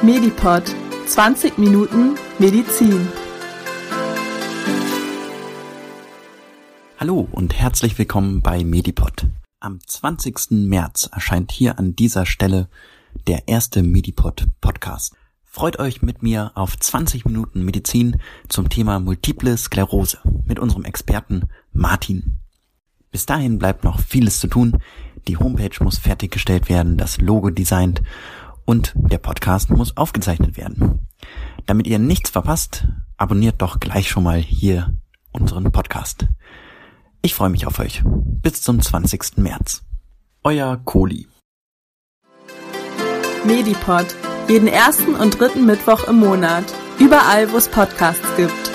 [0.00, 0.62] Medipod
[1.08, 3.08] 20 Minuten Medizin.
[6.98, 9.26] Hallo und herzlich willkommen bei Medipod.
[9.58, 10.52] Am 20.
[10.68, 12.68] März erscheint hier an dieser Stelle
[13.26, 15.16] der erste Medipod Podcast.
[15.42, 21.48] Freut euch mit mir auf 20 Minuten Medizin zum Thema Multiple Sklerose mit unserem Experten
[21.72, 22.36] Martin.
[23.10, 24.78] Bis dahin bleibt noch vieles zu tun.
[25.26, 28.00] Die Homepage muss fertiggestellt werden, das Logo designt
[28.68, 31.08] und der Podcast muss aufgezeichnet werden.
[31.64, 32.86] Damit ihr nichts verpasst,
[33.16, 34.94] abonniert doch gleich schon mal hier
[35.32, 36.26] unseren Podcast.
[37.22, 38.02] Ich freue mich auf euch.
[38.04, 39.38] Bis zum 20.
[39.38, 39.84] März.
[40.44, 41.28] Euer Kohli.
[43.46, 44.14] Medipod.
[44.48, 46.64] Jeden ersten und dritten Mittwoch im Monat.
[46.98, 48.70] Überall, wo es Podcasts gibt.